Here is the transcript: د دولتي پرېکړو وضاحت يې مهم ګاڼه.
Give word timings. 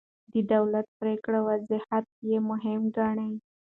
د 0.31 0.33
دولتي 0.51 0.91
پرېکړو 0.99 1.39
وضاحت 1.49 2.05
يې 2.29 2.37
مهم 2.49 2.81
ګاڼه. 2.95 3.27